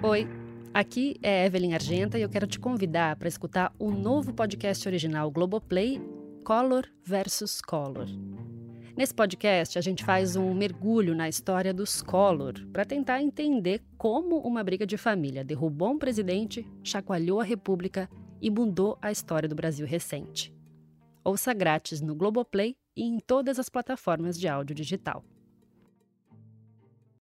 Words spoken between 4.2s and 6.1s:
podcast original Globoplay,